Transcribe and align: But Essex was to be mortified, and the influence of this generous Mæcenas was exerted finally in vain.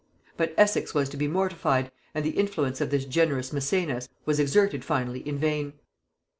But 0.35 0.55
Essex 0.57 0.95
was 0.95 1.09
to 1.09 1.15
be 1.17 1.27
mortified, 1.27 1.91
and 2.15 2.25
the 2.25 2.31
influence 2.31 2.81
of 2.81 2.89
this 2.89 3.05
generous 3.05 3.51
Mæcenas 3.51 4.09
was 4.25 4.39
exerted 4.39 4.83
finally 4.83 5.19
in 5.27 5.37
vain. 5.37 5.73